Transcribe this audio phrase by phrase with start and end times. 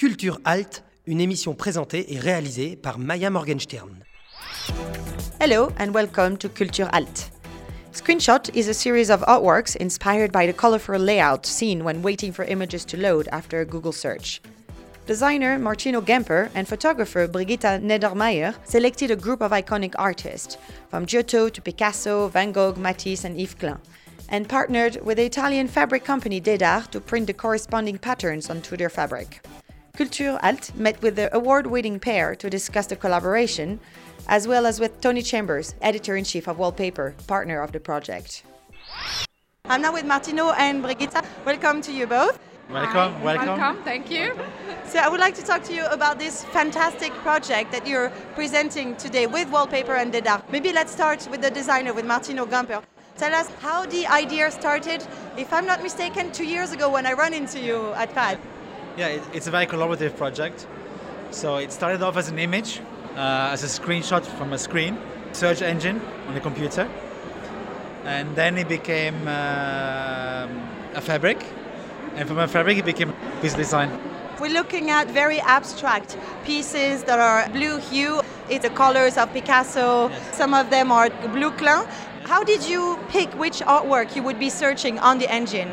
[0.00, 4.02] Culture Alt, une émission présentée et réalisée par Maïa Morgensztern.
[5.38, 7.30] Hello and welcome to Culture Alt.
[7.92, 12.46] Screenshot is a series of artworks inspired by the colorful layout seen when waiting for
[12.46, 14.40] images to load after a Google search.
[15.06, 20.56] Designer Martino Gamper and photographer Brigitta Neidermair selected a group of iconic artists,
[20.88, 23.78] from Giotto to Picasso, Van Gogh, Matisse, and Yves Klein,
[24.30, 28.88] and partnered with the Italian fabric company Dedar to print the corresponding patterns onto their
[28.88, 29.42] fabric.
[30.00, 33.78] Culture Alt met with the award winning pair to discuss the collaboration,
[34.28, 38.42] as well as with Tony Chambers, editor in chief of Wallpaper, partner of the project.
[39.66, 41.22] I'm now with Martino and Brigitta.
[41.44, 42.38] Welcome to you both.
[42.70, 43.22] Welcome, Hi.
[43.22, 43.46] welcome.
[43.58, 44.34] Welcome, thank you.
[44.86, 48.96] So, I would like to talk to you about this fantastic project that you're presenting
[48.96, 50.42] today with Wallpaper and Dedar.
[50.50, 52.82] Maybe let's start with the designer, with Martino Gamper.
[53.18, 55.06] Tell us how the idea started.
[55.36, 58.38] If I'm not mistaken, two years ago when I ran into you at FAD.
[58.96, 60.66] Yeah, it, it's a very collaborative project.
[61.30, 62.80] So it started off as an image,
[63.16, 64.98] uh, as a screenshot from a screen,
[65.32, 66.88] search engine on the computer,
[68.04, 70.50] and then it became um
[70.94, 71.38] a fabric,
[72.16, 73.90] and from a fabric it became a piece design.
[74.40, 78.22] We're looking at very abstract pieces that are blue hue.
[78.48, 80.08] It's the colors of Picasso.
[80.08, 80.36] Yes.
[80.36, 81.86] Some of them are blue Klein.
[82.24, 85.70] How did you pick which artwork you would be searching on the engine?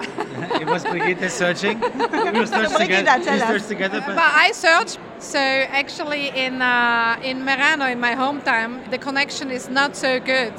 [0.60, 1.80] it was Brigitte searching.
[2.34, 3.24] We searched Brigitte, together.
[3.24, 3.48] tell We us.
[3.48, 4.98] searched together, But but I searched.
[5.18, 10.52] So actually, in uh, in Merano, in my hometown, the connection is not so good.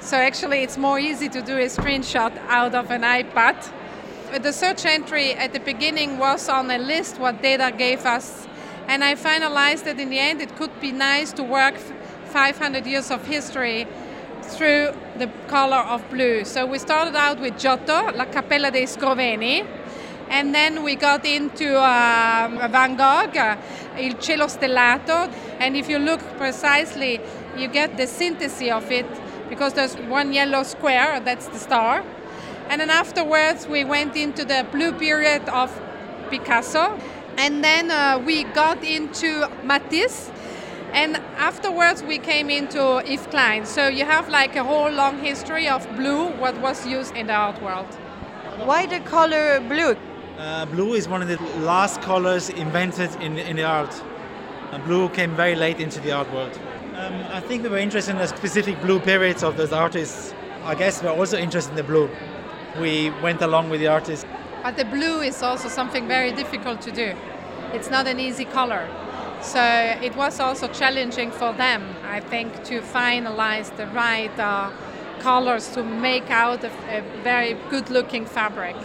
[0.00, 3.56] So actually, it's more easy to do a screenshot out of an iPad.
[4.32, 8.46] But The search entry at the beginning was on a list what Dedar gave us,
[8.88, 11.74] and I finalized that in the end it could be nice to work
[12.32, 13.86] 500 years of history
[14.56, 16.44] through the color of blue.
[16.44, 19.66] So we started out with Giotto, La Cappella dei Scrovegni,
[20.28, 23.56] and then we got into um, Van Gogh, uh,
[23.98, 25.28] Il Cielo Stellato,
[25.58, 27.20] and if you look precisely,
[27.56, 29.06] you get the synthesis of it
[29.48, 32.04] because there's one yellow square, that's the star.
[32.68, 35.70] And then afterwards, we went into the blue period of
[36.30, 36.96] Picasso,
[37.36, 40.30] and then uh, we got into Matisse,
[40.92, 43.66] and afterwards we came into Yves Klein.
[43.66, 47.34] So you have like a whole long history of blue, what was used in the
[47.34, 47.86] art world.
[48.64, 49.96] Why the color blue?
[50.40, 53.94] uh, blue is one of the last colors invented in, in the art.
[54.72, 56.58] Uh, blue came very late into the art world.
[56.96, 60.34] Um, I think we were interested in the specific blue periods of those artists.
[60.64, 62.08] I guess we're also interested in the blue.
[62.80, 64.24] We went along with the artists.
[64.62, 67.14] But the blue is also something very difficult to do.
[67.72, 68.88] It's not an easy color.
[69.42, 69.62] So
[70.02, 74.70] it was also challenging for them, I think, to finalize the right uh,
[75.20, 78.76] colors to make out a, a very good looking fabric.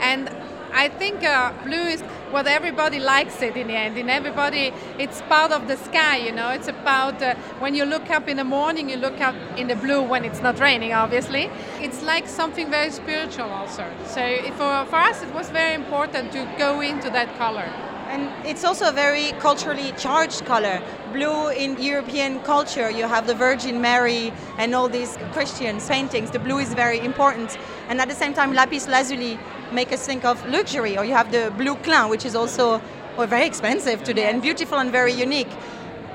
[0.00, 0.30] And
[0.72, 3.96] I think uh, blue is what everybody likes it in the end.
[3.96, 6.50] In everybody, it's part of the sky, you know.
[6.50, 9.76] It's about uh, when you look up in the morning, you look up in the
[9.76, 11.50] blue when it's not raining, obviously.
[11.80, 13.84] It's like something very spiritual, also.
[14.06, 17.72] So for, for us, it was very important to go into that color.
[18.16, 20.80] And it's also a very culturally charged color.
[21.12, 26.30] Blue in European culture, you have the Virgin Mary and all these Christian paintings.
[26.30, 27.58] The blue is very important.
[27.90, 29.38] And at the same time, lapis lazuli
[29.70, 30.96] make us think of luxury.
[30.96, 32.80] Or you have the blue Klein, which is also
[33.18, 35.52] well, very expensive today and beautiful and very unique.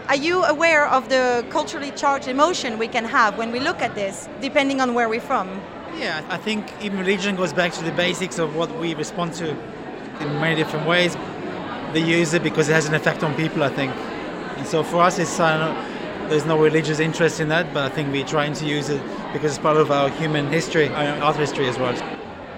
[0.07, 3.93] Are you aware of the culturally charged emotion we can have when we look at
[3.93, 5.47] this, depending on where we're from?
[5.99, 9.51] Yeah, I think even religion goes back to the basics of what we respond to
[10.21, 11.15] in many different ways.
[11.93, 13.93] They use it because it has an effect on people, I think.
[14.57, 15.73] And so for us, it's uh,
[16.29, 19.01] there's no religious interest in that, but I think we're trying to use it
[19.33, 21.93] because it's part of our human history, our art history as well.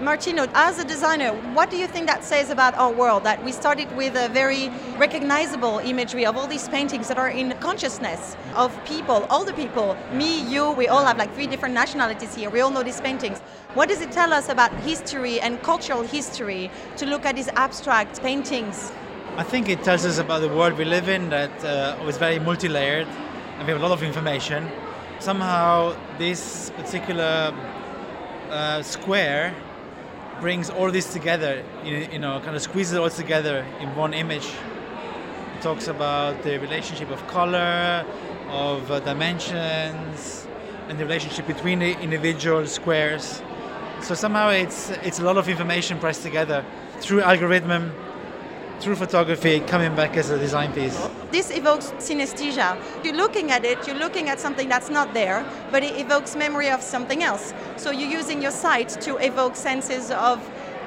[0.00, 3.24] Martino, as a designer, what do you think that says about our world?
[3.24, 4.68] That we started with a very
[4.98, 9.96] recognizable imagery of all these paintings that are in consciousness of people, all the people,
[10.12, 12.50] me, you, we all have like three different nationalities here.
[12.50, 13.40] We all know these paintings.
[13.74, 18.20] What does it tell us about history and cultural history to look at these abstract
[18.20, 18.92] paintings?
[19.36, 23.08] I think it tells us about the world we live in that uh, very multi-layered
[23.08, 24.70] and we have a lot of information.
[25.18, 27.52] Somehow this particular
[28.50, 29.52] uh, square
[30.40, 34.14] brings all this together, you, you know, kind of squeezes it all together in one
[34.14, 34.46] image.
[35.56, 38.06] It talks about the relationship of color,
[38.50, 40.46] of uh, dimensions,
[40.88, 43.42] and the relationship between the individual squares.
[44.00, 46.64] So somehow it's it's a lot of information pressed together
[47.00, 47.92] through algorithm,
[48.80, 50.96] through photography, coming back as a design piece.
[51.30, 52.76] This evokes synesthesia.
[53.04, 56.70] You're looking at it, you're looking at something that's not there, but it evokes memory
[56.70, 57.54] of something else.
[57.76, 60.38] So you're using your sight to evoke senses of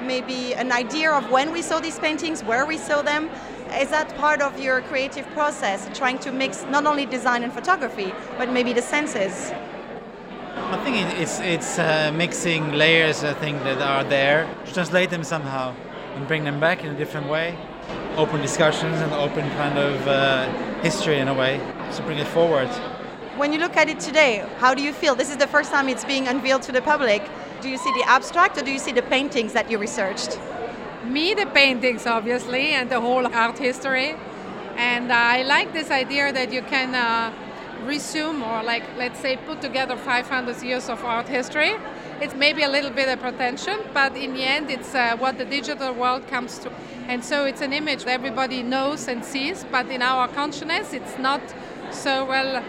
[0.02, 3.30] maybe an idea of when we saw these paintings, where we saw them?
[3.78, 8.14] Is that part of your creative process, trying to mix not only design and photography,
[8.38, 9.52] but maybe the senses?
[10.56, 13.24] I think it's it's uh, mixing layers.
[13.24, 15.74] I think that are there, translate them somehow,
[16.14, 17.56] and bring them back in a different way.
[18.16, 20.50] Open discussions and open kind of uh,
[20.82, 21.58] history in a way
[21.94, 22.68] to bring it forward.
[23.36, 25.14] When you look at it today, how do you feel?
[25.14, 27.22] This is the first time it's being unveiled to the public.
[27.60, 30.38] Do you see the abstract or do you see the paintings that you researched?
[31.04, 34.16] Me, the paintings, obviously, and the whole art history.
[34.76, 37.32] And uh, I like this idea that you can uh,
[37.84, 41.74] resume or, like, let's say, put together 500 years of art history.
[42.20, 45.44] It's maybe a little bit of pretension, but in the end, it's uh, what the
[45.44, 46.72] digital world comes to.
[47.06, 51.16] And so it's an image that everybody knows and sees, but in our consciousness, it's
[51.18, 51.40] not
[51.92, 52.64] so well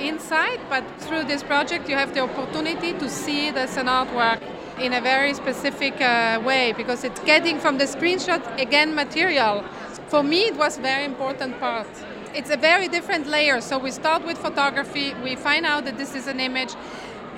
[0.00, 4.40] inside, but through this project you have the opportunity to see it as an artwork
[4.80, 9.62] in a very specific uh, way because it's getting from the screenshot again material.
[10.08, 11.86] For me it was a very important part.
[12.34, 13.60] It's a very different layer.
[13.60, 16.74] So we start with photography, we find out that this is an image,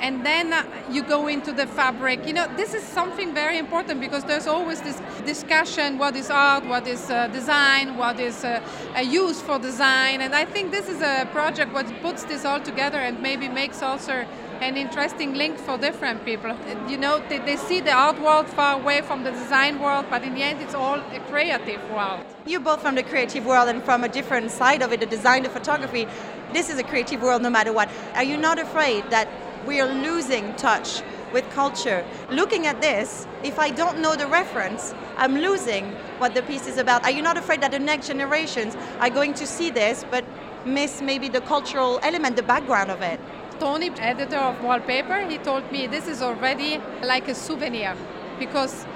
[0.04, 2.26] and then uh, you go into the fabric.
[2.26, 6.66] You know, this is something very important because there's always this discussion what is art,
[6.66, 8.60] what is uh, design, what is uh,
[8.96, 10.20] a use for design.
[10.20, 13.82] And I think this is a project what puts this all together and maybe makes
[13.82, 14.26] also
[14.60, 16.54] an interesting link for different people.
[16.86, 20.22] You know, they, they see the art world far away from the design world, but
[20.22, 22.20] in the end, it's all a creative world.
[22.44, 25.44] You're both from the creative world and from a different side of it, the design,
[25.44, 26.06] the photography.
[26.52, 27.88] This is a creative world no matter what.
[28.14, 29.28] Are you not afraid that
[29.66, 31.02] we are losing touch
[31.32, 32.04] with culture.
[32.30, 36.78] Looking at this, if I don't know the reference, I'm losing what the piece is
[36.78, 37.04] about.
[37.04, 40.24] Are you not afraid that the next generations are going to see this but
[40.64, 43.20] miss maybe the cultural element, the background of it?
[43.58, 47.94] Tony, editor of Wallpaper, he told me this is already like a souvenir
[48.38, 48.86] because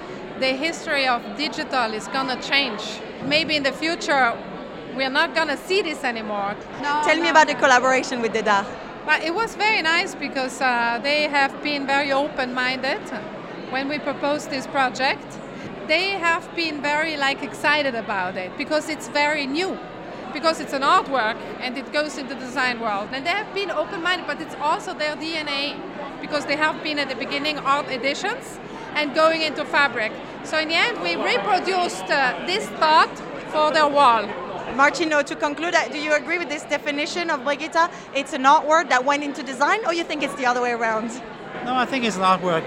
[0.41, 3.01] the history of digital is gonna change.
[3.25, 4.37] Maybe in the future
[4.95, 6.57] we're not gonna see this anymore.
[6.83, 7.23] No, Tell no.
[7.23, 8.67] me about the collaboration with Dedar.
[9.09, 13.01] But it was very nice because uh, they have been very open-minded
[13.71, 15.25] when we proposed this project.
[15.87, 19.79] They have been very like excited about it because it's very new,
[20.35, 23.09] because it's an artwork and it goes into the design world.
[23.13, 25.81] And they have been open-minded, but it's also their DNA
[26.21, 28.61] because they have been at the beginning art editions
[28.95, 30.13] and going into fabric.
[30.45, 33.19] So in the end, we reproduced uh, this thought
[33.53, 34.29] for their wall.
[34.77, 37.91] Martino, to conclude, uh, do you agree with this definition of Brigitta?
[38.15, 41.11] It's an artwork that went into design, or you think it's the other way around?
[41.65, 42.65] No, I think it's an artwork.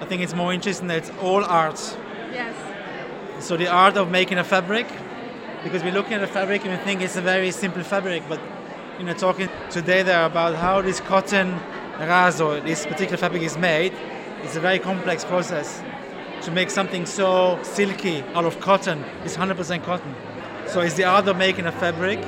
[0.00, 1.80] I think it's more interesting that it's all art.
[2.32, 2.54] Yes.
[3.44, 4.86] So the art of making a fabric,
[5.62, 8.40] because we're looking at a fabric and we think it's a very simple fabric, but
[8.98, 11.58] you know, talking today there about how this cotton
[11.98, 13.92] raso, this particular fabric is made,
[14.42, 15.82] it's a very complex process.
[16.42, 20.14] To make something so silky out of cotton, it's 100% cotton.
[20.68, 22.20] So it's the art of making a fabric,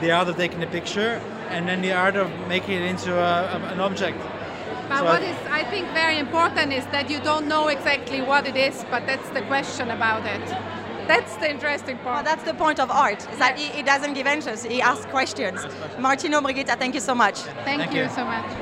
[0.00, 1.20] the art of taking a picture,
[1.50, 4.18] and then the art of making it into a, a, an object.
[4.88, 8.20] But so what I, is, I think, very important is that you don't know exactly
[8.20, 10.46] what it is, but that's the question about it.
[11.06, 12.24] That's the interesting part.
[12.24, 15.06] Well, that's the point of art, is that he, he doesn't give answers, he asks
[15.06, 15.60] questions.
[15.98, 17.38] Martino Brigitta, thank you so much.
[17.40, 18.61] Thank, thank you, you so much.